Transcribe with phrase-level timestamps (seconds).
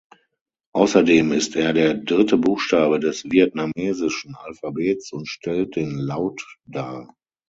[0.73, 7.13] Außerdem ist er der dritte Buchstabe des vietnamesischen Alphabets und stellt den Laut dar.